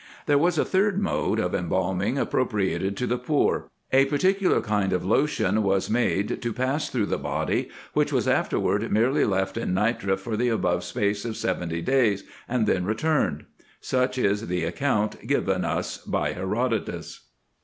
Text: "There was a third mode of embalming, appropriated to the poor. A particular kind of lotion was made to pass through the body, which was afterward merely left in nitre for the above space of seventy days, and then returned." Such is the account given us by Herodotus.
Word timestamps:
"There 0.25 0.39
was 0.39 0.57
a 0.57 0.65
third 0.65 0.99
mode 0.99 1.37
of 1.39 1.53
embalming, 1.53 2.17
appropriated 2.17 2.97
to 2.97 3.05
the 3.05 3.19
poor. 3.19 3.69
A 3.91 4.05
particular 4.05 4.59
kind 4.59 4.93
of 4.93 5.05
lotion 5.05 5.61
was 5.61 5.91
made 5.91 6.41
to 6.41 6.53
pass 6.53 6.89
through 6.89 7.05
the 7.05 7.19
body, 7.19 7.69
which 7.93 8.11
was 8.11 8.27
afterward 8.27 8.91
merely 8.91 9.25
left 9.25 9.57
in 9.57 9.75
nitre 9.75 10.17
for 10.17 10.35
the 10.35 10.49
above 10.49 10.83
space 10.83 11.23
of 11.23 11.37
seventy 11.37 11.83
days, 11.83 12.23
and 12.49 12.65
then 12.65 12.83
returned." 12.83 13.45
Such 13.79 14.17
is 14.17 14.47
the 14.47 14.63
account 14.63 15.27
given 15.27 15.63
us 15.63 15.99
by 15.99 16.33
Herodotus. 16.33 17.27